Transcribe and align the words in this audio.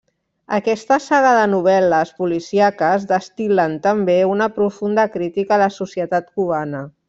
Aquesta 0.55 0.95
saga 1.07 1.33
de 1.39 1.43
novel·les 1.51 2.13
policíaques 2.23 3.05
destil·len 3.13 3.77
també 3.85 4.17
una 4.33 4.49
profunda 4.57 5.07
crítica 5.19 5.57
de 5.57 5.65
la 5.67 5.73
societat 5.81 6.35
cubana. 6.41 6.87